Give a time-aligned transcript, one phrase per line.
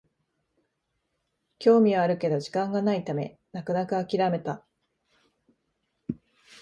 [1.59, 4.65] 興味はあるけど時間がないため泣く泣くあきらめた